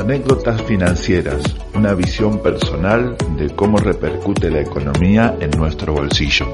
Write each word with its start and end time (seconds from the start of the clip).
Anécdotas 0.00 0.62
financieras, 0.62 1.42
una 1.74 1.92
visión 1.92 2.42
personal 2.42 3.18
de 3.36 3.54
cómo 3.54 3.76
repercute 3.76 4.50
la 4.50 4.62
economía 4.62 5.36
en 5.40 5.50
nuestro 5.50 5.92
bolsillo. 5.92 6.46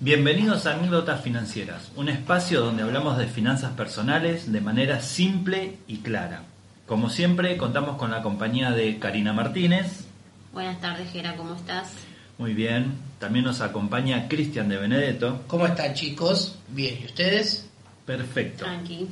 Bienvenidos 0.00 0.66
a 0.66 0.74
Anécdotas 0.74 1.22
Financieras, 1.22 1.90
un 1.96 2.10
espacio 2.10 2.60
donde 2.60 2.82
hablamos 2.82 3.16
de 3.16 3.26
finanzas 3.26 3.72
personales 3.72 4.52
de 4.52 4.60
manera 4.60 5.00
simple 5.00 5.78
y 5.88 6.00
clara. 6.00 6.42
Como 6.86 7.08
siempre, 7.08 7.56
contamos 7.56 7.96
con 7.96 8.10
la 8.10 8.20
compañía 8.20 8.72
de 8.72 8.98
Karina 8.98 9.32
Martínez. 9.32 10.04
Buenas 10.52 10.78
tardes, 10.82 11.10
Gera, 11.10 11.36
¿cómo 11.36 11.54
estás? 11.54 11.94
Muy 12.36 12.52
bien. 12.52 12.98
También 13.18 13.46
nos 13.46 13.62
acompaña 13.62 14.28
Cristian 14.28 14.68
de 14.68 14.76
Benedetto. 14.76 15.40
¿Cómo 15.46 15.66
están 15.66 15.94
chicos? 15.94 16.58
Bien, 16.68 16.98
¿y 17.02 17.06
ustedes? 17.06 17.66
Perfecto. 18.04 18.66
Tranqui. 18.66 19.08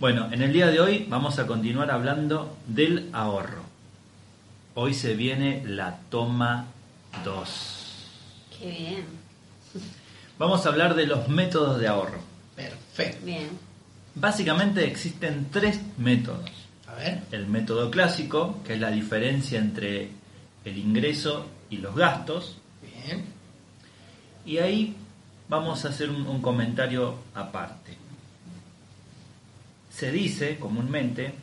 Bueno, 0.00 0.30
en 0.32 0.40
el 0.40 0.54
día 0.54 0.68
de 0.68 0.80
hoy 0.80 1.04
vamos 1.10 1.38
a 1.38 1.46
continuar 1.46 1.90
hablando 1.90 2.56
del 2.66 3.10
ahorro. 3.12 3.60
Hoy 4.74 4.94
se 4.94 5.14
viene 5.14 5.62
la 5.66 5.98
toma 6.08 6.68
2. 7.22 8.08
Qué 8.58 8.70
bien. 8.70 9.04
Vamos 10.38 10.64
a 10.64 10.70
hablar 10.70 10.94
de 10.94 11.06
los 11.06 11.28
métodos 11.28 11.78
de 11.78 11.86
ahorro. 11.86 12.18
Perfecto. 12.56 13.26
Bien. 13.26 13.50
Básicamente 14.14 14.86
existen 14.86 15.48
tres 15.52 15.78
métodos. 15.98 16.50
A 16.88 16.94
ver. 16.94 17.20
El 17.30 17.46
método 17.46 17.90
clásico, 17.90 18.58
que 18.66 18.72
es 18.72 18.80
la 18.80 18.90
diferencia 18.90 19.58
entre 19.58 20.08
el 20.64 20.78
ingreso 20.78 21.44
y 21.68 21.76
los 21.76 21.94
gastos. 21.94 22.56
Bien. 22.80 23.26
Y 24.46 24.56
ahí 24.56 24.96
vamos 25.50 25.84
a 25.84 25.90
hacer 25.90 26.08
un, 26.08 26.26
un 26.26 26.40
comentario 26.40 27.16
aparte. 27.34 27.98
Se 30.00 30.10
dice 30.10 30.58
comúnmente 30.58 31.34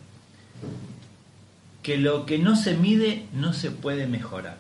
que 1.84 1.96
lo 1.96 2.26
que 2.26 2.40
no 2.40 2.56
se 2.56 2.76
mide 2.76 3.28
no 3.32 3.54
se 3.54 3.70
puede 3.70 4.08
mejorar. 4.08 4.58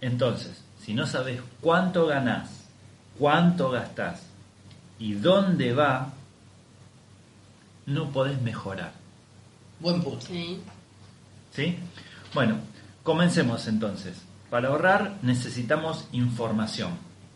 Entonces, 0.00 0.62
si 0.82 0.94
no 0.94 1.06
sabes 1.06 1.42
cuánto 1.60 2.06
ganás, 2.06 2.48
cuánto 3.18 3.70
gastás 3.70 4.22
y 4.98 5.12
dónde 5.12 5.74
va, 5.74 6.14
no 7.84 8.08
podés 8.08 8.40
mejorar. 8.40 8.92
Buen 9.78 10.02
punto. 10.02 10.24
Sí. 10.24 10.58
¿Sí? 11.54 11.76
Bueno, 12.32 12.56
comencemos 13.02 13.68
entonces. 13.68 14.16
Para 14.48 14.68
ahorrar 14.68 15.18
necesitamos 15.20 16.08
información. 16.10 16.92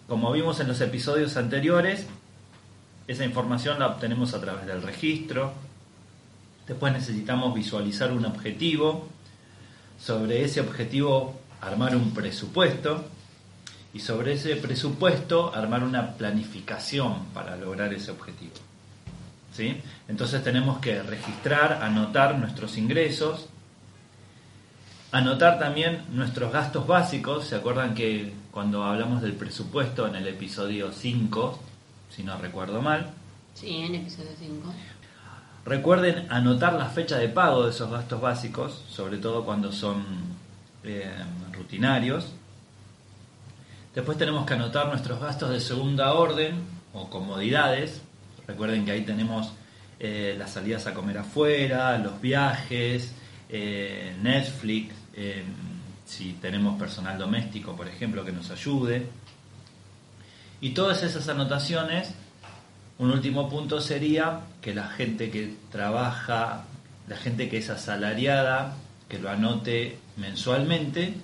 Como 0.09 0.33
vimos 0.33 0.61
en 0.61 0.69
los 0.69 0.81
episodios 0.81 1.37
anteriores, 1.37 2.07
esa 3.11 3.25
información 3.25 3.81
la 3.81 3.89
obtenemos 3.89 4.35
a 4.35 4.41
través 4.41 4.67
del 4.67 4.83
registro. 4.83 5.53
Después 6.69 6.93
necesitamos 6.93 7.53
visualizar 7.53 8.13
un 8.13 8.25
objetivo. 8.25 9.09
Sobre 9.99 10.45
ese 10.45 10.61
objetivo 10.61 11.41
armar 11.61 11.97
un 11.97 12.15
presupuesto. 12.15 13.05
Y 13.93 13.99
sobre 13.99 14.35
ese 14.35 14.55
presupuesto 14.55 15.53
armar 15.53 15.83
una 15.83 16.13
planificación 16.13 17.25
para 17.35 17.57
lograr 17.57 17.93
ese 17.93 18.13
objetivo. 18.13 18.55
¿Sí? 19.53 19.81
Entonces 20.07 20.45
tenemos 20.45 20.79
que 20.79 21.03
registrar, 21.03 21.83
anotar 21.83 22.39
nuestros 22.39 22.79
ingresos, 22.79 23.49
anotar 25.11 25.59
también 25.59 26.05
nuestros 26.13 26.53
gastos 26.53 26.87
básicos. 26.87 27.47
¿Se 27.47 27.57
acuerdan 27.57 27.97
que 27.97 28.33
cuando 28.53 28.85
hablamos 28.85 29.21
del 29.21 29.33
presupuesto 29.33 30.07
en 30.07 30.15
el 30.15 30.29
episodio 30.29 30.93
5, 30.93 31.70
si 32.11 32.23
no 32.23 32.37
recuerdo 32.39 32.83
mal, 32.83 33.11
Sí, 33.55 33.77
en 33.79 33.95
episodio 33.97 34.31
5. 34.39 34.73
recuerden 35.65 36.31
anotar 36.31 36.75
la 36.75 36.87
fecha 36.87 37.19
de 37.19 37.29
pago 37.29 37.65
de 37.65 37.71
esos 37.71 37.91
gastos 37.91 38.21
básicos, 38.21 38.85
sobre 38.89 39.19
todo 39.19 39.45
cuando 39.45 39.73
son 39.73 40.05
eh, 40.85 41.11
rutinarios. 41.53 42.33
Después 43.95 44.17
tenemos 44.17 44.47
que 44.47 44.55
anotar 44.55 44.87
nuestros 44.87 45.21
gastos 45.21 45.51
de 45.51 45.61
segunda 45.61 46.15
orden 46.15 46.55
o 46.95 47.11
comodidades. 47.11 48.01
Recuerden 48.47 48.85
que 48.85 48.93
ahí 48.93 49.03
tenemos 49.03 49.53
eh, 49.99 50.37
las 50.39 50.53
salidas 50.53 50.87
a 50.87 50.95
comer 50.95 51.19
afuera, 51.19 51.99
los 51.99 52.21
viajes, 52.21 53.13
eh, 53.49 54.17
Netflix, 54.23 54.95
si 56.07 56.33
tenemos 56.35 56.79
personal 56.79 57.19
doméstico, 57.19 57.77
por 57.77 57.87
ejemplo, 57.87 58.25
que 58.25 58.33
nos 58.33 58.51
ayude. 58.51 59.07
Y 60.61 60.71
todas 60.71 61.03
esas 61.03 61.29
anotaciones, 61.29 62.13
un 62.99 63.11
último 63.11 63.49
punto 63.49 63.81
sería 63.81 64.41
que 64.61 64.75
la 64.75 64.89
gente 64.89 65.31
que 65.31 65.55
trabaja, 65.71 66.65
la 67.09 67.17
gente 67.17 67.49
que 67.49 67.59
es 67.59 67.71
asalariada, 67.71 68.77
que 69.09 69.19
lo 69.19 69.31
anote 69.31 69.99
mensualmente, 70.17 71.15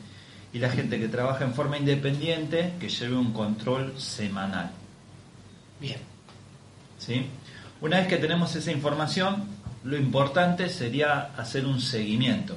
y 0.52 0.58
la 0.58 0.70
gente 0.70 0.98
que 0.98 1.08
trabaja 1.08 1.44
en 1.44 1.52
forma 1.52 1.76
independiente, 1.76 2.72
que 2.80 2.88
lleve 2.88 3.14
un 3.14 3.34
control 3.34 3.92
semanal. 3.98 4.70
Bien. 5.78 5.98
¿sí? 6.98 7.26
Una 7.82 7.98
vez 7.98 8.08
que 8.08 8.16
tenemos 8.16 8.56
esa 8.56 8.72
información, 8.72 9.44
lo 9.84 9.98
importante 9.98 10.70
sería 10.70 11.32
hacer 11.36 11.66
un 11.66 11.80
seguimiento. 11.80 12.56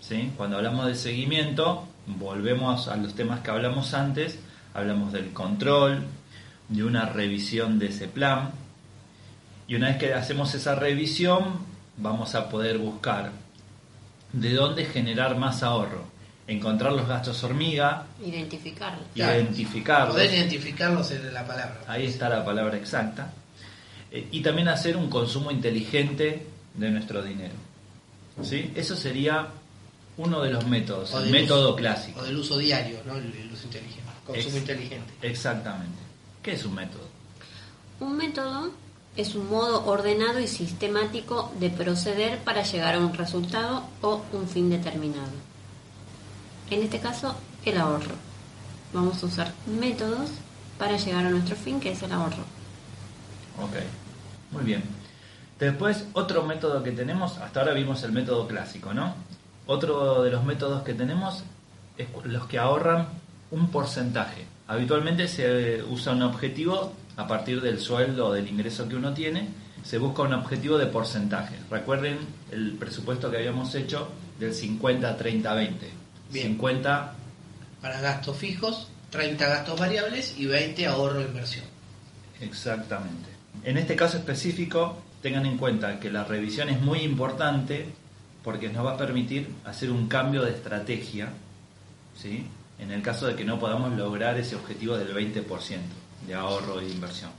¿sí? 0.00 0.32
Cuando 0.36 0.56
hablamos 0.56 0.86
de 0.86 0.96
seguimiento, 0.96 1.86
volvemos 2.06 2.88
a 2.88 2.96
los 2.96 3.14
temas 3.14 3.40
que 3.40 3.50
hablamos 3.52 3.94
antes, 3.94 4.40
hablamos 4.78 5.12
del 5.12 5.32
control, 5.32 6.04
de 6.68 6.84
una 6.84 7.06
revisión 7.06 7.78
de 7.78 7.86
ese 7.88 8.08
plan, 8.08 8.50
y 9.66 9.74
una 9.74 9.88
vez 9.88 9.96
que 9.98 10.14
hacemos 10.14 10.54
esa 10.54 10.74
revisión, 10.74 11.58
vamos 11.96 12.34
a 12.34 12.48
poder 12.48 12.78
buscar 12.78 13.32
de 14.32 14.52
dónde 14.54 14.84
generar 14.86 15.36
más 15.36 15.62
ahorro, 15.62 16.04
encontrar 16.46 16.92
los 16.92 17.06
gastos 17.06 17.42
hormiga, 17.44 18.06
Identificarlo. 18.24 19.02
Claro. 19.14 19.40
identificarlos. 19.40 20.14
Poder 20.14 20.32
identificarlos 20.32 21.10
es 21.10 21.24
la 21.32 21.46
palabra. 21.46 21.80
Ahí 21.86 22.06
está 22.06 22.28
la 22.28 22.44
palabra 22.44 22.76
exacta. 22.76 23.32
Eh, 24.10 24.28
y 24.32 24.40
también 24.40 24.68
hacer 24.68 24.96
un 24.96 25.10
consumo 25.10 25.50
inteligente 25.50 26.46
de 26.74 26.90
nuestro 26.90 27.22
dinero. 27.22 27.54
¿Sí? 28.42 28.70
Eso 28.74 28.96
sería 28.96 29.48
uno 30.16 30.40
de 30.42 30.50
los 30.50 30.66
métodos, 30.66 31.12
O 31.12 31.20
el 31.22 31.30
método 31.30 31.68
uso- 31.70 31.76
clásico. 31.76 32.20
O 32.20 32.24
del 32.24 32.36
uso 32.36 32.56
diario, 32.56 33.00
¿no? 33.06 33.16
El, 33.16 33.32
el 33.34 33.52
uso 33.52 33.64
inteligente. 33.64 33.97
Consumo 34.28 34.48
Ex- 34.48 34.56
inteligente. 34.56 35.12
Exactamente. 35.22 35.98
¿Qué 36.42 36.52
es 36.52 36.64
un 36.64 36.74
método? 36.74 37.02
Un 38.00 38.16
método 38.16 38.70
es 39.16 39.34
un 39.34 39.48
modo 39.50 39.84
ordenado 39.86 40.38
y 40.38 40.46
sistemático 40.46 41.52
de 41.58 41.70
proceder 41.70 42.38
para 42.38 42.62
llegar 42.62 42.94
a 42.94 42.98
un 43.00 43.12
resultado 43.14 43.82
o 44.02 44.22
un 44.32 44.46
fin 44.48 44.70
determinado. 44.70 45.32
En 46.70 46.82
este 46.82 47.00
caso, 47.00 47.34
el 47.64 47.78
ahorro. 47.78 48.14
vamos 48.92 49.22
a 49.22 49.26
usar 49.26 49.52
métodos 49.66 50.30
para 50.78 50.96
llegar 50.96 51.26
a 51.26 51.30
nuestro 51.30 51.56
fin, 51.56 51.80
que 51.80 51.90
es 51.92 52.02
el 52.02 52.12
ahorro. 52.12 52.44
Ok, 53.60 53.74
muy 54.52 54.62
bien. 54.62 54.82
Después, 55.58 56.04
otro 56.12 56.44
método 56.44 56.82
que 56.84 56.92
tenemos, 56.92 57.38
hasta 57.38 57.60
ahora 57.60 57.72
vimos 57.74 58.02
el 58.04 58.12
método 58.12 58.46
clásico, 58.46 58.94
¿no? 58.94 59.14
Otro 59.66 60.22
de 60.22 60.30
los 60.30 60.44
métodos 60.44 60.84
que 60.84 60.94
tenemos 60.94 61.42
es 61.98 62.06
los 62.24 62.46
que 62.46 62.58
ahorran 62.58 63.08
un 63.50 63.70
porcentaje. 63.70 64.46
Habitualmente 64.66 65.28
se 65.28 65.82
usa 65.82 66.12
un 66.12 66.22
objetivo 66.22 66.92
a 67.16 67.26
partir 67.26 67.60
del 67.60 67.80
sueldo 67.80 68.28
o 68.28 68.32
del 68.32 68.48
ingreso 68.48 68.88
que 68.88 68.96
uno 68.96 69.12
tiene, 69.14 69.48
se 69.82 69.98
busca 69.98 70.22
un 70.22 70.34
objetivo 70.34 70.76
de 70.78 70.86
porcentaje. 70.86 71.56
Recuerden 71.70 72.18
el 72.52 72.72
presupuesto 72.72 73.30
que 73.30 73.38
habíamos 73.38 73.74
hecho 73.74 74.08
del 74.38 74.54
50, 74.54 75.16
30, 75.16 75.54
20. 75.54 75.90
Bien. 76.30 76.46
50 76.48 77.14
Para 77.80 78.00
gastos 78.00 78.36
fijos, 78.36 78.88
30 79.10 79.48
gastos 79.48 79.80
variables 79.80 80.34
y 80.38 80.46
20 80.46 80.86
ahorro 80.86 81.20
e 81.20 81.24
inversión. 81.24 81.64
Exactamente. 82.40 83.30
En 83.64 83.78
este 83.78 83.96
caso 83.96 84.18
específico, 84.18 85.02
tengan 85.22 85.46
en 85.46 85.56
cuenta 85.56 85.98
que 85.98 86.10
la 86.10 86.24
revisión 86.24 86.68
es 86.68 86.80
muy 86.80 87.00
importante 87.00 87.86
porque 88.44 88.68
nos 88.68 88.84
va 88.84 88.92
a 88.92 88.96
permitir 88.96 89.48
hacer 89.64 89.90
un 89.90 90.08
cambio 90.08 90.42
de 90.42 90.52
estrategia, 90.52 91.30
¿sí? 92.16 92.46
En 92.78 92.90
el 92.90 93.02
caso 93.02 93.26
de 93.26 93.34
que 93.34 93.44
no 93.44 93.58
podamos 93.58 93.92
lograr 93.96 94.38
ese 94.38 94.56
objetivo 94.56 94.96
del 94.96 95.14
20% 95.14 95.78
de 96.26 96.34
ahorro 96.34 96.80
e 96.80 96.88
inversión. 96.88 97.30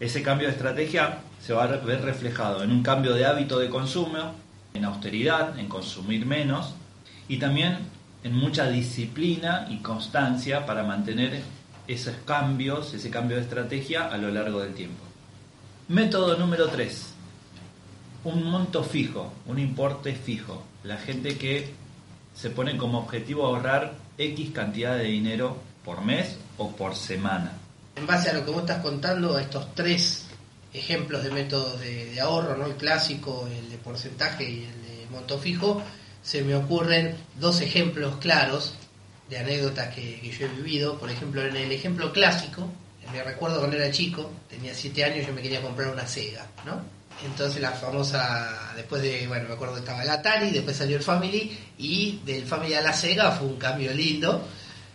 Ese 0.00 0.22
cambio 0.22 0.48
de 0.48 0.54
estrategia 0.54 1.18
se 1.40 1.52
va 1.52 1.64
a 1.64 1.76
ver 1.76 2.02
reflejado 2.02 2.62
en 2.62 2.70
un 2.70 2.82
cambio 2.82 3.14
de 3.14 3.24
hábito 3.24 3.58
de 3.58 3.68
consumo, 3.68 4.34
en 4.74 4.84
austeridad, 4.84 5.58
en 5.58 5.68
consumir 5.68 6.26
menos 6.26 6.74
y 7.28 7.38
también 7.38 7.78
en 8.24 8.34
mucha 8.34 8.68
disciplina 8.68 9.66
y 9.70 9.78
constancia 9.78 10.64
para 10.66 10.84
mantener 10.84 11.42
esos 11.88 12.14
cambios, 12.24 12.94
ese 12.94 13.10
cambio 13.10 13.36
de 13.36 13.42
estrategia 13.42 14.08
a 14.08 14.16
lo 14.16 14.30
largo 14.30 14.60
del 14.60 14.74
tiempo. 14.74 15.02
Método 15.88 16.36
número 16.38 16.68
3. 16.68 17.14
Un 18.24 18.44
monto 18.44 18.84
fijo, 18.84 19.32
un 19.46 19.58
importe 19.58 20.14
fijo. 20.14 20.62
La 20.84 20.96
gente 20.96 21.36
que 21.36 21.74
se 22.34 22.50
pone 22.50 22.76
como 22.76 22.98
objetivo 22.98 23.46
ahorrar 23.46 23.94
X 24.18 24.50
cantidad 24.52 24.96
de 24.96 25.04
dinero 25.04 25.56
por 25.84 26.02
mes 26.02 26.36
o 26.58 26.70
por 26.70 26.94
semana. 26.94 27.52
En 27.96 28.06
base 28.06 28.30
a 28.30 28.34
lo 28.34 28.44
que 28.44 28.50
vos 28.50 28.60
estás 28.60 28.82
contando, 28.82 29.38
estos 29.38 29.74
tres 29.74 30.26
ejemplos 30.72 31.22
de 31.22 31.30
métodos 31.30 31.80
de, 31.80 32.20
ahorro, 32.20 32.56
¿no? 32.56 32.66
el 32.66 32.76
clásico, 32.76 33.46
el 33.46 33.70
de 33.70 33.76
porcentaje 33.78 34.48
y 34.48 34.64
el 34.64 34.82
de 34.82 35.06
monto 35.10 35.38
fijo, 35.38 35.82
se 36.22 36.42
me 36.42 36.54
ocurren 36.54 37.16
dos 37.38 37.60
ejemplos 37.60 38.16
claros 38.16 38.74
de 39.28 39.38
anécdotas 39.38 39.94
que, 39.94 40.20
que 40.20 40.30
yo 40.30 40.46
he 40.46 40.48
vivido. 40.48 40.98
Por 40.98 41.10
ejemplo, 41.10 41.44
en 41.44 41.56
el 41.56 41.72
ejemplo 41.72 42.12
clásico, 42.12 42.68
me 43.10 43.22
recuerdo 43.22 43.58
cuando 43.58 43.76
era 43.76 43.90
chico, 43.90 44.30
tenía 44.48 44.74
7 44.74 45.04
años, 45.04 45.26
yo 45.26 45.32
me 45.32 45.42
quería 45.42 45.60
comprar 45.60 45.92
una 45.92 46.06
Sega, 46.06 46.46
¿no? 46.64 46.80
Entonces 47.24 47.60
la 47.62 47.70
famosa, 47.72 48.72
después 48.74 49.00
de, 49.02 49.26
bueno, 49.28 49.48
me 49.48 49.54
acuerdo 49.54 49.74
que 49.74 49.80
estaba 49.80 50.02
el 50.02 50.10
Atari, 50.10 50.50
después 50.50 50.76
salió 50.76 50.96
el 50.96 51.02
Family, 51.02 51.56
y 51.78 52.20
del 52.24 52.44
Family 52.46 52.74
a 52.74 52.82
la 52.82 52.92
Sega 52.92 53.30
fue 53.32 53.46
un 53.46 53.56
cambio 53.58 53.92
lindo, 53.92 54.44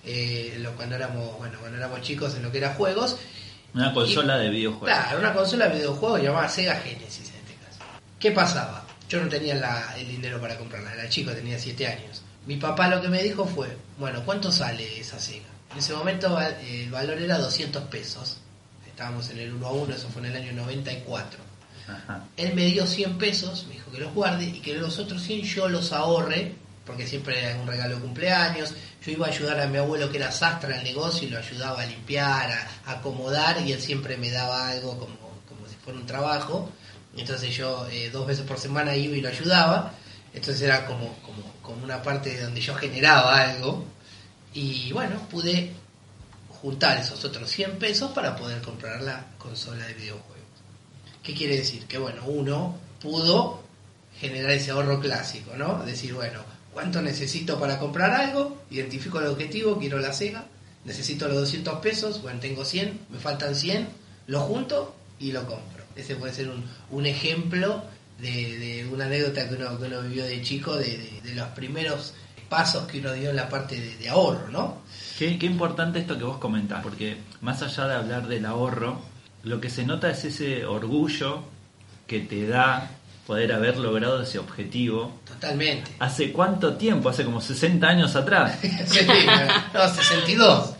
eh, 0.05 0.57
lo, 0.59 0.73
cuando 0.75 0.95
éramos, 0.95 1.37
bueno, 1.37 1.57
cuando 1.59 1.77
éramos 1.77 2.01
chicos 2.01 2.35
en 2.35 2.43
lo 2.43 2.51
que 2.51 2.57
era 2.59 2.73
juegos. 2.73 3.17
Una 3.73 3.93
consola 3.93 4.37
de 4.37 4.49
videojuegos. 4.49 4.87
Claro, 4.89 5.19
una 5.19 5.33
consola 5.33 5.67
de 5.67 5.75
videojuegos 5.75 6.21
llamada 6.21 6.49
Sega 6.49 6.75
Genesis 6.75 7.29
en 7.29 7.35
este 7.35 7.53
caso. 7.65 7.79
¿Qué 8.19 8.31
pasaba? 8.31 8.85
Yo 9.09 9.21
no 9.21 9.29
tenía 9.29 9.55
la- 9.55 9.95
el 9.97 10.07
dinero 10.07 10.39
para 10.41 10.57
comprarla, 10.57 10.93
era 10.93 11.07
chico, 11.09 11.31
tenía 11.31 11.57
7 11.57 11.87
años. 11.87 12.21
Mi 12.45 12.57
papá 12.57 12.87
lo 12.89 13.01
que 13.01 13.07
me 13.09 13.21
dijo 13.23 13.45
fue, 13.45 13.67
bueno, 13.97 14.21
¿cuánto 14.25 14.51
sale 14.51 14.99
esa 14.99 15.19
Sega? 15.19 15.45
En 15.71 15.77
ese 15.79 15.93
momento 15.93 16.37
el 16.41 16.89
valor 16.91 17.17
era 17.19 17.37
200 17.37 17.83
pesos. 17.83 18.37
Estábamos 18.85 19.29
en 19.29 19.39
el 19.39 19.53
1 19.53 19.67
a 19.67 19.71
1, 19.71 19.93
eso 19.95 20.07
fue 20.09 20.21
en 20.23 20.29
el 20.35 20.41
año 20.41 20.53
94. 20.53 21.39
Él 22.35 22.53
me 22.53 22.65
dio 22.65 22.85
100 22.85 23.17
pesos, 23.17 23.65
me 23.67 23.75
dijo 23.75 23.91
que 23.91 23.99
los 23.99 24.13
guarde 24.13 24.45
y 24.45 24.59
que 24.59 24.73
los 24.75 24.99
otros 24.99 25.21
100 25.21 25.43
yo 25.43 25.69
los 25.69 25.91
ahorre, 25.93 26.53
porque 26.85 27.07
siempre 27.07 27.43
era 27.43 27.59
un 27.59 27.67
regalo 27.67 27.95
de 27.95 28.01
cumpleaños. 28.01 28.73
Yo 29.05 29.11
iba 29.11 29.27
a 29.27 29.29
ayudar 29.29 29.59
a 29.59 29.67
mi 29.67 29.77
abuelo 29.77 30.09
que 30.09 30.17
era 30.17 30.31
sastre 30.31 30.73
al 30.73 30.83
negocio 30.83 31.27
y 31.27 31.31
lo 31.31 31.37
ayudaba 31.37 31.81
a 31.81 31.85
limpiar, 31.85 32.51
a, 32.51 32.67
a 32.85 32.91
acomodar 32.93 33.61
y 33.65 33.71
él 33.71 33.81
siempre 33.81 34.17
me 34.17 34.31
daba 34.31 34.69
algo 34.69 34.97
como, 34.97 35.15
como 35.47 35.67
si 35.67 35.75
fuera 35.75 35.99
un 35.99 36.05
trabajo. 36.05 36.69
Entonces 37.15 37.55
yo 37.55 37.87
eh, 37.89 38.09
dos 38.11 38.27
veces 38.27 38.45
por 38.45 38.59
semana 38.59 38.95
iba 38.95 39.15
y 39.15 39.21
lo 39.21 39.29
ayudaba. 39.29 39.93
Entonces 40.33 40.61
era 40.61 40.85
como, 40.85 41.13
como, 41.23 41.53
como 41.61 41.83
una 41.83 42.01
parte 42.01 42.29
de 42.29 42.43
donde 42.43 42.61
yo 42.61 42.75
generaba 42.75 43.41
algo. 43.41 43.85
Y 44.53 44.91
bueno, 44.93 45.19
pude 45.29 45.73
juntar 46.61 46.97
esos 46.99 47.23
otros 47.25 47.49
100 47.49 47.77
pesos 47.79 48.11
para 48.11 48.35
poder 48.35 48.61
comprar 48.61 49.01
la 49.01 49.25
consola 49.37 49.85
de 49.85 49.93
videojuegos. 49.93 50.36
¿Qué 51.27 51.33
quiere 51.33 51.57
decir? 51.57 51.85
Que 51.87 51.97
bueno, 51.97 52.21
uno 52.25 52.77
pudo 53.01 53.61
generar 54.17 54.51
ese 54.51 54.71
ahorro 54.71 55.01
clásico, 55.01 55.57
¿no? 55.57 55.83
Decir, 55.83 56.13
bueno, 56.13 56.39
¿cuánto 56.71 57.01
necesito 57.01 57.59
para 57.59 57.79
comprar 57.79 58.11
algo? 58.11 58.63
Identifico 58.71 59.19
el 59.19 59.25
objetivo, 59.27 59.77
quiero 59.77 59.99
la 59.99 60.13
Sega, 60.13 60.45
necesito 60.85 61.27
los 61.27 61.35
200 61.39 61.79
pesos, 61.79 62.21
bueno, 62.21 62.39
tengo 62.39 62.63
100, 62.63 62.97
me 63.09 63.19
faltan 63.19 63.55
100, 63.55 63.89
lo 64.27 64.39
junto 64.39 64.95
y 65.19 65.33
lo 65.33 65.45
compro. 65.45 65.83
Ese 65.97 66.15
puede 66.15 66.33
ser 66.33 66.47
un, 66.49 66.63
un 66.91 67.05
ejemplo 67.05 67.83
de, 68.19 68.87
una 68.89 69.05
anécdota 69.07 69.49
que 69.49 69.55
uno, 69.55 69.77
que 69.77 69.85
uno 69.87 70.01
vivió 70.03 70.23
de 70.23 70.41
chico, 70.41 70.77
de, 70.77 71.19
de- 71.23 71.35
los 71.35 71.49
primeros 71.49 72.13
pasos 72.47 72.87
que 72.87 72.99
uno 72.99 73.11
dio 73.11 73.31
en 73.31 73.35
la 73.35 73.49
parte 73.49 73.75
de, 73.79 73.97
de 73.97 74.07
ahorro, 74.07 74.47
¿no? 74.49 74.77
Qué, 75.19 75.37
qué 75.37 75.45
importante 75.45 75.99
esto 75.99 76.17
que 76.17 76.23
vos 76.23 76.37
comentás, 76.37 76.81
porque 76.83 77.17
más 77.41 77.61
allá 77.61 77.85
de 77.89 77.95
hablar 77.95 78.27
del 78.29 78.45
ahorro, 78.45 79.01
lo 79.43 79.61
que 79.61 79.69
se 79.69 79.85
nota 79.85 80.09
es 80.09 80.25
ese 80.25 80.65
orgullo 80.65 81.43
que 82.05 82.19
te 82.21 82.47
da 82.47 82.89
poder 83.25 83.51
haber 83.51 83.77
logrado 83.77 84.21
ese 84.23 84.39
objetivo. 84.39 85.19
Totalmente. 85.27 85.91
¿Hace 85.99 86.31
cuánto 86.31 86.75
tiempo? 86.75 87.09
Hace 87.09 87.25
como 87.25 87.41
60 87.41 87.85
años 87.85 88.15
atrás. 88.15 88.57
Sí, 88.87 88.99
no, 89.73 89.87
62. 89.87 90.75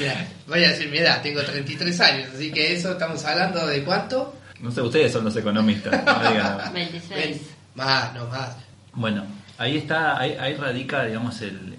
Mira, 0.00 0.26
voy 0.48 0.64
a 0.64 0.68
decir 0.70 0.88
mi 0.90 0.98
edad, 0.98 1.22
tengo 1.22 1.42
33 1.42 2.00
años, 2.00 2.28
así 2.34 2.50
que 2.52 2.74
eso 2.74 2.92
estamos 2.92 3.24
hablando 3.24 3.66
de 3.66 3.84
cuánto? 3.84 4.34
No 4.60 4.70
sé, 4.70 4.80
ustedes 4.82 5.12
son 5.12 5.24
los 5.24 5.36
economistas. 5.36 5.92
no 6.04 6.18
digan 6.18 6.36
nada. 6.36 6.70
26. 6.70 7.10
Ven, 7.10 7.40
Más, 7.74 8.12
no 8.14 8.26
más. 8.26 8.56
Bueno, 8.94 9.24
ahí 9.58 9.76
está, 9.76 10.18
ahí, 10.18 10.36
ahí 10.40 10.54
radica, 10.54 11.04
digamos, 11.04 11.40
el, 11.42 11.76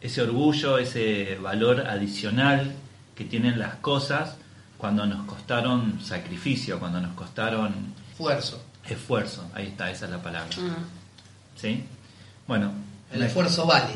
ese 0.00 0.22
orgullo, 0.22 0.78
ese 0.78 1.36
valor 1.40 1.86
adicional 1.86 2.72
que 3.14 3.24
tienen 3.24 3.58
las 3.58 3.76
cosas 3.76 4.36
cuando 4.84 5.06
nos 5.06 5.24
costaron 5.24 5.98
sacrificio, 6.04 6.78
cuando 6.78 7.00
nos 7.00 7.14
costaron 7.14 7.72
Esfuerzo. 8.10 8.62
esfuerzo. 8.86 9.50
Ahí 9.54 9.68
está, 9.68 9.90
esa 9.90 10.04
es 10.04 10.10
la 10.10 10.22
palabra. 10.22 10.54
Mm. 10.58 11.58
¿Sí? 11.58 11.82
Bueno, 12.46 12.70
El 13.10 13.22
esfuerzo 13.22 13.64
vale. 13.64 13.94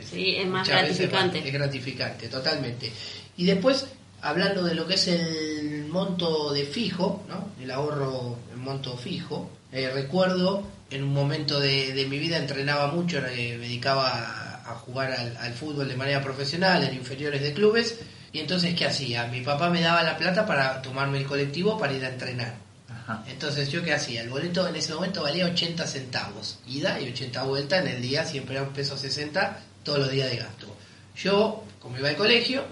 Sí, 0.00 0.36
es 0.36 0.46
más 0.46 0.60
Muchas 0.68 0.82
gratificante. 0.82 1.38
vale, 1.38 1.48
Es 1.48 1.52
gratificante, 1.52 2.28
totalmente. 2.28 2.92
Y 3.36 3.46
después, 3.46 3.88
hablando 4.22 4.62
de 4.62 4.76
lo 4.76 4.86
que 4.86 4.94
es 4.94 5.08
el 5.08 5.86
monto 5.88 6.52
de 6.52 6.64
fijo, 6.66 7.24
¿no? 7.28 7.48
el 7.60 7.72
ahorro 7.72 8.36
en 8.52 8.60
monto 8.60 8.96
fijo, 8.96 9.50
eh, 9.72 9.90
recuerdo 9.92 10.62
en 10.88 11.02
un 11.02 11.12
momento 11.12 11.58
de, 11.58 11.94
de 11.94 12.06
mi 12.06 12.20
vida 12.20 12.36
entrenaba 12.36 12.92
mucho, 12.92 13.18
eh, 13.26 13.56
me 13.58 13.66
dedicaba 13.66 14.08
a, 14.08 14.47
a 14.72 14.74
jugar 14.76 15.12
al, 15.12 15.36
al 15.36 15.52
fútbol 15.54 15.88
de 15.88 15.96
manera 15.96 16.22
profesional 16.22 16.82
en 16.84 16.94
inferiores 16.94 17.42
de 17.42 17.52
clubes. 17.52 17.98
Y 18.32 18.40
entonces, 18.40 18.74
¿qué 18.74 18.84
hacía? 18.86 19.26
Mi 19.26 19.40
papá 19.40 19.70
me 19.70 19.80
daba 19.80 20.02
la 20.02 20.16
plata 20.16 20.46
para 20.46 20.82
tomarme 20.82 21.18
el 21.18 21.26
colectivo 21.26 21.78
para 21.78 21.92
ir 21.94 22.04
a 22.04 22.10
entrenar. 22.10 22.54
ajá. 22.88 23.24
Entonces, 23.28 23.70
¿yo 23.70 23.82
qué 23.82 23.94
hacía? 23.94 24.20
El 24.22 24.28
boleto 24.28 24.68
en 24.68 24.76
ese 24.76 24.92
momento 24.94 25.22
valía 25.22 25.46
80 25.46 25.86
centavos. 25.86 26.58
Ida 26.66 27.00
y 27.00 27.08
80 27.10 27.42
vuelta 27.44 27.78
en 27.78 27.88
el 27.88 28.02
día, 28.02 28.24
siempre 28.26 28.56
era 28.56 28.64
un 28.64 28.72
peso 28.74 28.96
60 28.98 29.60
todos 29.82 29.98
los 30.00 30.10
días 30.10 30.30
de 30.30 30.36
gasto. 30.36 30.76
Yo, 31.16 31.64
como 31.80 31.96
iba 31.98 32.10
al 32.10 32.16
colegio, 32.16 32.64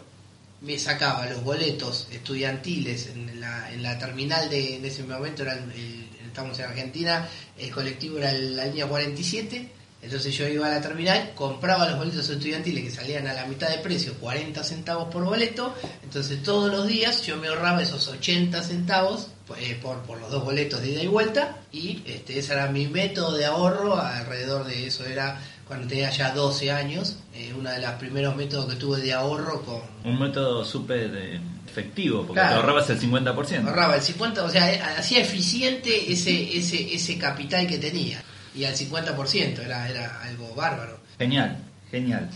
me 0.60 0.78
sacaba 0.78 1.26
los 1.26 1.42
boletos 1.42 2.06
estudiantiles 2.12 3.08
en 3.08 3.40
la, 3.40 3.72
en 3.72 3.82
la 3.82 3.98
terminal 3.98 4.48
de, 4.50 4.76
en 4.76 4.84
ese 4.84 5.02
momento, 5.04 5.42
era 5.42 5.54
el- 5.54 5.70
el- 5.72 6.06
estamos 6.26 6.58
en 6.58 6.66
Argentina, 6.66 7.26
el 7.58 7.70
colectivo 7.70 8.18
era 8.18 8.30
la 8.32 8.66
línea 8.66 8.86
47, 8.86 9.70
entonces 10.02 10.36
yo 10.36 10.46
iba 10.46 10.66
a 10.66 10.70
la 10.70 10.80
terminal, 10.80 11.32
compraba 11.34 11.88
los 11.88 11.98
boletos 11.98 12.28
estudiantiles 12.28 12.84
que 12.84 12.90
salían 12.90 13.26
a 13.26 13.32
la 13.34 13.46
mitad 13.46 13.68
de 13.68 13.78
precio, 13.78 14.14
40 14.20 14.62
centavos 14.62 15.08
por 15.12 15.24
boleto, 15.24 15.74
entonces 16.02 16.42
todos 16.42 16.70
los 16.70 16.86
días 16.86 17.22
yo 17.26 17.36
me 17.36 17.48
ahorraba 17.48 17.82
esos 17.82 18.06
80 18.08 18.62
centavos 18.62 19.28
eh, 19.58 19.78
por, 19.80 19.98
por 20.02 20.20
los 20.20 20.30
dos 20.30 20.44
boletos 20.44 20.80
de 20.82 20.90
ida 20.90 21.02
y 21.02 21.06
vuelta 21.06 21.56
y 21.72 22.02
este, 22.06 22.38
ese 22.38 22.52
era 22.52 22.68
mi 22.68 22.86
método 22.88 23.36
de 23.36 23.46
ahorro, 23.46 23.96
alrededor 23.98 24.64
de 24.66 24.86
eso 24.86 25.04
era 25.04 25.40
cuando 25.66 25.88
tenía 25.88 26.10
ya 26.10 26.30
12 26.30 26.70
años, 26.70 27.16
eh, 27.34 27.52
uno 27.58 27.68
de 27.70 27.80
los 27.80 27.90
primeros 27.92 28.36
métodos 28.36 28.66
que 28.72 28.76
tuve 28.76 29.00
de 29.00 29.12
ahorro 29.12 29.62
con, 29.62 29.80
Un 30.04 30.20
método 30.20 30.64
súper 30.64 31.10
eh, 31.16 31.40
efectivo, 31.68 32.18
porque 32.24 32.34
Claro. 32.40 32.50
te 32.50 32.60
ahorrabas 32.60 32.90
el 32.90 33.00
50%. 33.00 33.66
ahorraba 33.66 33.96
el 33.96 34.02
50, 34.02 34.44
o 34.44 34.50
sea, 34.50 34.72
eh, 34.72 34.80
hacía 34.80 35.20
eficiente 35.22 36.12
ese, 36.12 36.56
ese, 36.56 36.94
ese 36.94 37.18
capital 37.18 37.66
que 37.66 37.78
tenía. 37.78 38.22
Y 38.56 38.64
al 38.64 38.74
50% 38.74 39.58
era, 39.60 39.88
era 39.88 40.22
algo 40.22 40.54
bárbaro. 40.54 40.98
Genial, 41.18 41.58
genial. 41.90 42.28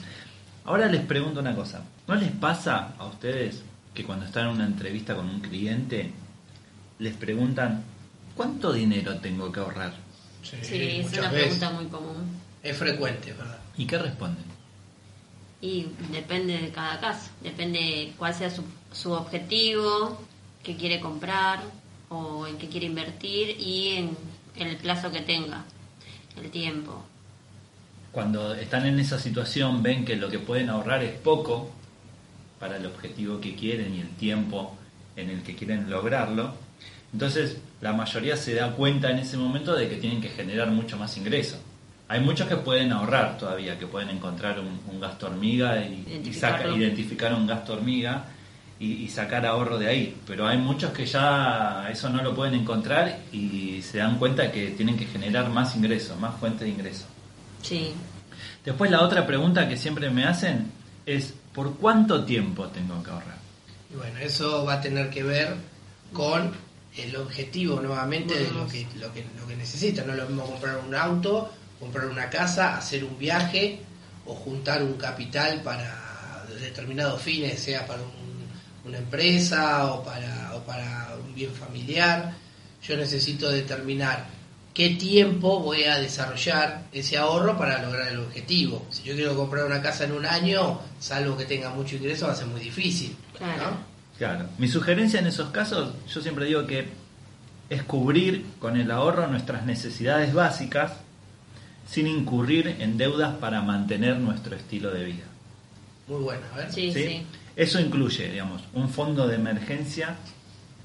Ahora 0.65 0.87
les 0.87 1.01
pregunto 1.03 1.41
una 1.41 1.55
cosa. 1.55 1.83
¿No 2.07 2.15
les 2.15 2.31
pasa 2.33 2.95
a 2.99 3.07
ustedes 3.07 3.63
que 3.95 4.05
cuando 4.05 4.27
están 4.27 4.49
en 4.49 4.55
una 4.57 4.67
entrevista 4.67 5.17
con 5.17 5.29
un 5.29 5.41
cliente 5.41 6.13
les 6.99 7.15
preguntan 7.15 7.83
cuánto 8.37 8.73
dinero 8.73 9.19
tengo 9.19 9.51
que 9.51 9.61
ahorrar? 9.61 9.95
Sí, 10.43 10.57
es 10.63 11.13
una 11.19 11.31
veces. 11.31 11.59
pregunta 11.59 11.71
muy 11.71 11.87
común. 11.87 12.41
Es 12.63 12.77
frecuente, 12.77 13.33
¿verdad? 13.33 13.59
¿Y 13.77 13.87
qué 13.87 13.99
responden? 13.99 14.45
Y 15.63 15.89
depende 16.11 16.59
de 16.59 16.71
cada 16.71 17.01
caso, 17.01 17.31
depende 17.43 18.13
cuál 18.19 18.35
sea 18.35 18.51
su, 18.51 18.65
su 18.93 19.13
objetivo, 19.13 20.21
qué 20.63 20.77
quiere 20.77 21.01
comprar 21.01 21.61
o 22.09 22.47
en 22.47 22.57
qué 22.57 22.69
quiere 22.69 22.87
invertir 22.87 23.57
y 23.61 23.97
en 24.57 24.69
el 24.69 24.77
plazo 24.79 25.11
que 25.13 25.21
tenga, 25.21 25.65
el 26.37 26.51
tiempo. 26.51 27.05
Cuando 28.13 28.55
están 28.55 28.87
en 28.87 28.99
esa 28.99 29.19
situación 29.19 29.83
ven 29.83 30.05
que 30.05 30.17
lo 30.17 30.29
que 30.29 30.39
pueden 30.39 30.69
ahorrar 30.69 31.03
es 31.05 31.13
poco 31.13 31.71
para 32.59 32.77
el 32.77 32.87
objetivo 32.87 33.41
que 33.41 33.55
quieren 33.55 33.95
y 33.95 34.01
el 34.01 34.09
tiempo 34.11 34.77
en 35.17 35.31
el 35.31 35.43
que 35.43 35.55
quieren 35.55 35.89
lograrlo. 35.89 36.55
Entonces 37.13 37.59
la 37.81 37.93
mayoría 37.93 38.37
se 38.37 38.55
da 38.55 38.73
cuenta 38.73 39.11
en 39.11 39.19
ese 39.19 39.37
momento 39.37 39.75
de 39.75 39.89
que 39.89 39.97
tienen 39.97 40.21
que 40.21 40.29
generar 40.29 40.71
mucho 40.71 40.97
más 40.97 41.17
ingreso. 41.17 41.57
Hay 42.09 42.21
muchos 42.21 42.49
que 42.49 42.57
pueden 42.57 42.91
ahorrar 42.93 43.39
todavía, 43.39 43.79
que 43.79 43.87
pueden 43.87 44.11
encontrar 44.11 44.59
un, 44.59 44.81
un 44.93 45.01
gasto 45.01 45.27
hormiga 45.27 45.79
y, 45.85 46.05
y 46.25 46.33
saca- 46.35 46.65
identificar 46.77 47.33
un 47.33 47.47
gasto 47.47 47.75
hormiga 47.75 48.25
y, 48.81 49.05
y 49.05 49.09
sacar 49.09 49.45
ahorro 49.47 49.79
de 49.79 49.89
ahí. 49.89 50.17
Pero 50.27 50.49
hay 50.49 50.59
muchos 50.59 50.91
que 50.93 51.07
ya 51.07 51.87
eso 51.93 52.09
no 52.09 52.23
lo 52.23 52.35
pueden 52.35 52.55
encontrar 52.55 53.21
y 53.31 53.81
se 53.83 53.99
dan 53.99 54.19
cuenta 54.19 54.51
que 54.51 54.71
tienen 54.71 54.97
que 54.97 55.05
generar 55.07 55.49
más 55.51 55.77
ingresos, 55.77 56.19
más 56.19 56.35
fuentes 56.41 56.63
de 56.63 56.71
ingreso. 56.71 57.05
Sí, 57.63 57.93
Después 58.65 58.91
la 58.91 59.03
otra 59.03 59.27
pregunta 59.27 59.69
que 59.69 59.77
siempre 59.77 60.11
me 60.11 60.25
hacen 60.25 60.71
es 61.07 61.33
¿por 61.55 61.77
cuánto 61.77 62.25
tiempo 62.25 62.67
tengo 62.69 63.03
que 63.03 63.11
ahorrar? 63.11 63.37
Y 63.93 63.97
bueno, 63.97 64.19
eso 64.19 64.65
va 64.65 64.75
a 64.75 64.81
tener 64.81 65.09
que 65.11 65.23
ver 65.23 65.55
con 66.13 66.53
el 66.97 67.17
objetivo 67.17 67.81
nuevamente 67.81 68.35
de 68.39 68.51
lo 68.51 68.67
que, 68.67 68.87
lo 68.99 69.13
que, 69.13 69.25
lo 69.39 69.47
que 69.47 69.57
necesita. 69.57 70.05
No 70.05 70.13
es 70.13 70.19
lo 70.19 70.27
mismo 70.27 70.45
comprar 70.45 70.79
un 70.87 70.95
auto, 70.95 71.51
comprar 71.79 72.07
una 72.07 72.29
casa, 72.29 72.77
hacer 72.77 73.03
un 73.05 73.19
viaje 73.19 73.81
o 74.27 74.35
juntar 74.35 74.83
un 74.83 74.95
capital 74.95 75.61
para 75.63 76.45
determinados 76.61 77.21
fines, 77.23 77.59
sea 77.61 77.87
para 77.87 78.03
un- 78.03 78.30
una 78.91 78.99
empresa 78.99 79.93
o 79.93 80.05
para, 80.05 80.53
o 80.55 80.61
para 80.61 81.17
un 81.25 81.35
bien 81.35 81.53
familiar. 81.53 82.35
Yo 82.83 82.97
necesito 82.97 83.51
determinar 83.51 84.27
qué 84.75 84.91
tiempo 84.91 85.61
voy 85.61 85.85
a 85.85 85.99
desarrollar 85.99 86.85
ese 86.93 87.17
ahorro 87.17 87.57
para 87.57 87.83
lograr 87.83 88.09
el 88.09 88.19
objetivo. 88.19 88.87
Si 88.91 89.03
yo 89.05 89.15
quiero 89.15 89.37
comprar 89.37 89.65
una 89.65 89.81
casa 89.81 90.05
en 90.05 90.13
un 90.13 90.27
año, 90.27 90.81
salvo 90.99 91.37
que 91.37 91.45
tenga 91.45 91.71
mucho 91.71 91.97
ingreso, 91.97 92.27
va 92.27 92.33
a 92.33 92.37
ser 92.37 92.47
muy 92.47 92.61
difícil. 92.61 93.17
Claro. 93.37 93.71
¿no? 93.71 93.77
Claro. 94.19 94.49
Mi 94.59 94.69
sugerencia 94.69 95.21
en 95.21 95.27
esos 95.27 95.51
casos, 95.51 95.95
yo 96.13 96.21
siempre 96.21 96.45
digo 96.47 96.67
que 96.67 96.89
es 97.71 97.83
cubrir 97.85 98.45
con 98.59 98.77
el 98.77 98.91
ahorro 98.91 99.27
nuestras 99.29 99.65
necesidades 99.65 100.35
básicas 100.35 100.93
sin 101.89 102.07
incurrir 102.07 102.77
en 102.81 102.99
deudas 102.99 103.37
para 103.37 103.63
mantener 103.63 104.19
nuestro 104.19 104.57
estilo 104.57 104.91
de 104.91 105.05
vida. 105.05 105.25
Muy 106.07 106.23
bueno, 106.23 106.43
a 106.53 106.57
ver. 106.57 106.73
sí, 106.73 106.93
¿sí? 106.93 107.03
sí. 107.03 107.27
Eso 107.61 107.79
incluye, 107.79 108.31
digamos, 108.31 108.63
un 108.73 108.89
fondo 108.89 109.29
de 109.29 109.35
emergencia 109.35 110.17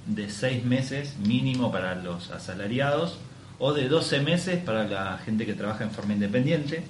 de 0.07 0.29
seis 0.29 0.65
meses 0.65 1.15
mínimo 1.19 1.71
para 1.71 1.95
los 1.95 2.31
asalariados 2.31 3.17
o 3.59 3.71
de 3.71 3.87
12 3.87 4.19
meses 4.19 4.61
para 4.61 4.83
la 4.83 5.17
gente 5.19 5.45
que 5.45 5.53
trabaja 5.53 5.85
en 5.85 5.91
forma 5.91 6.11
independiente, 6.11 6.83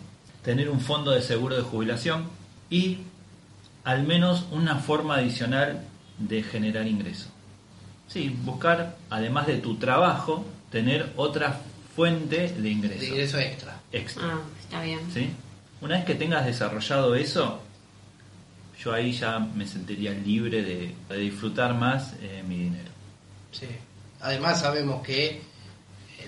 tener 0.44 0.72
un 0.72 0.80
fondo 0.80 1.12
de 1.12 1.22
seguro 1.22 1.56
de 1.56 1.62
jubilación 1.62 2.24
y 2.68 3.02
al 3.84 4.02
menos 4.02 4.48
una 4.52 4.78
forma 4.78 5.18
adicional 5.18 5.84
de 6.18 6.42
generar 6.42 6.88
ingreso. 6.88 7.28
Sí, 8.08 8.36
buscar, 8.44 8.98
además 9.12 9.46
de 9.46 9.58
tu 9.60 9.76
trabajo, 9.76 10.48
tener 10.72 11.14
otra 11.16 11.62
fuente 11.96 12.48
de 12.58 12.70
ingreso, 12.72 13.02
De 13.02 13.08
ingreso 13.08 13.38
extra. 13.38 13.80
extra. 13.92 14.24
Ah, 14.26 14.40
está 14.60 14.82
bien. 14.82 15.00
¿sí? 15.14 15.30
Una 15.80 15.98
vez 15.98 16.06
que 16.06 16.16
tengas 16.16 16.44
desarrollado 16.44 17.14
eso, 17.14 17.62
yo 18.84 18.94
ahí 18.94 19.12
ya 19.12 19.40
me 19.40 19.66
sentiría 19.68 20.12
libre 20.12 20.62
de, 20.64 20.96
de 21.10 21.18
disfrutar 21.18 21.74
más 21.74 22.14
eh, 22.22 22.44
mi 22.48 22.58
dinero. 22.58 22.92
Sí. 23.52 23.68
Además 24.22 24.60
sabemos 24.62 25.02
que 25.06 25.28
eh, 25.28 25.42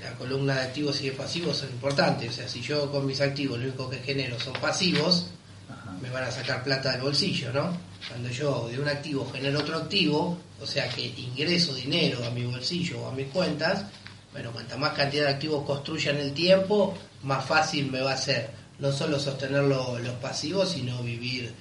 la 0.01 0.13
columna 0.13 0.55
de 0.55 0.61
activos 0.61 1.01
y 1.01 1.05
de 1.09 1.11
pasivos 1.11 1.57
son 1.57 1.69
importantes. 1.69 2.29
O 2.29 2.33
sea, 2.33 2.47
si 2.47 2.61
yo 2.61 2.91
con 2.91 3.05
mis 3.05 3.21
activos 3.21 3.57
lo 3.59 3.65
único 3.65 3.89
que 3.89 3.97
genero 3.99 4.39
son 4.39 4.53
pasivos, 4.53 5.27
Ajá. 5.69 5.91
me 6.01 6.09
van 6.09 6.23
a 6.23 6.31
sacar 6.31 6.63
plata 6.63 6.91
del 6.93 7.01
bolsillo, 7.01 7.51
¿no? 7.51 7.77
Cuando 8.07 8.29
yo 8.29 8.67
de 8.69 8.79
un 8.79 8.87
activo 8.87 9.29
genero 9.33 9.59
otro 9.59 9.77
activo, 9.77 10.37
o 10.61 10.65
sea 10.65 10.87
que 10.89 11.05
ingreso 11.07 11.73
dinero 11.75 12.23
a 12.25 12.29
mi 12.29 12.43
bolsillo 12.45 13.01
o 13.01 13.09
a 13.09 13.11
mis 13.11 13.27
cuentas, 13.27 13.85
bueno, 14.31 14.51
cuanta 14.51 14.77
más 14.77 14.93
cantidad 14.93 15.25
de 15.25 15.33
activos 15.33 15.65
construya 15.65 16.11
en 16.11 16.17
el 16.17 16.33
tiempo, 16.33 16.95
más 17.23 17.43
fácil 17.45 17.91
me 17.91 18.01
va 18.01 18.13
a 18.13 18.17
ser 18.17 18.51
no 18.79 18.91
solo 18.91 19.19
sostener 19.19 19.63
lo- 19.63 19.97
los 19.99 20.13
pasivos, 20.15 20.69
sino 20.71 21.01
vivir 21.01 21.51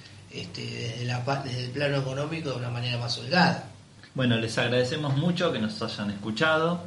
este, 0.41 0.63
desde, 0.65 1.05
la, 1.05 1.23
pa- 1.25 1.41
desde 1.43 1.65
el 1.65 1.71
plano 1.71 1.97
económico 1.97 2.51
de 2.51 2.55
una 2.57 2.69
manera 2.69 2.97
más 2.97 3.17
holgada. 3.17 3.69
Bueno, 4.15 4.37
les 4.37 4.57
agradecemos 4.57 5.15
mucho 5.17 5.51
que 5.51 5.59
nos 5.59 5.81
hayan 5.81 6.09
escuchado. 6.11 6.83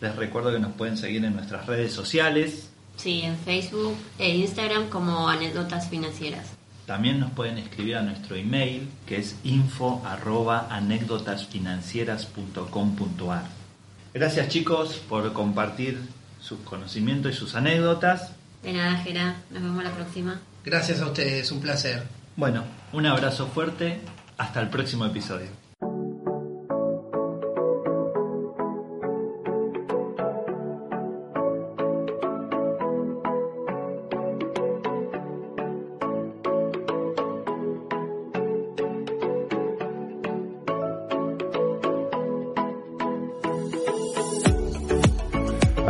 Les 0.00 0.14
recuerdo 0.16 0.52
que 0.52 0.58
nos 0.58 0.72
pueden 0.72 0.96
seguir 0.96 1.24
en 1.24 1.34
nuestras 1.34 1.66
redes 1.66 1.92
sociales. 1.92 2.68
Sí, 2.96 3.22
en 3.22 3.36
Facebook 3.38 3.96
e 4.18 4.34
Instagram 4.36 4.88
como 4.88 5.28
anécdotas 5.28 5.88
financieras. 5.88 6.46
También 6.86 7.20
nos 7.20 7.30
pueden 7.30 7.58
escribir 7.58 7.96
a 7.96 8.02
nuestro 8.02 8.36
email 8.36 8.88
que 9.06 9.16
es 9.16 9.36
info 9.44 10.02
arroba. 10.04 10.68
Gracias 14.14 14.48
chicos 14.48 15.00
por 15.08 15.32
compartir 15.32 16.00
sus 16.40 16.58
conocimientos 16.60 17.32
y 17.32 17.36
sus 17.36 17.54
anécdotas. 17.54 18.32
De 18.62 18.72
nada, 18.72 18.96
Gera. 18.98 19.36
Nos 19.50 19.62
vemos 19.62 19.82
la 19.82 19.90
próxima. 19.92 20.40
Gracias 20.64 21.00
a 21.00 21.06
ustedes, 21.06 21.50
un 21.50 21.60
placer. 21.60 22.02
Bueno, 22.36 22.64
un 22.92 23.06
abrazo 23.06 23.46
fuerte. 23.46 24.00
Hasta 24.38 24.60
el 24.60 24.68
próximo 24.68 25.04
episodio. 25.04 25.61